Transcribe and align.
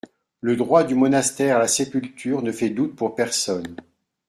Le 0.39 0.55
droit 0.55 0.83
du 0.83 0.95
monastère 0.95 1.57
à 1.57 1.59
la 1.59 1.67
sépulture 1.67 2.41
ne 2.41 2.51
fait 2.51 2.71
doute 2.71 2.95
pour 2.95 3.13
personne. 3.13 3.75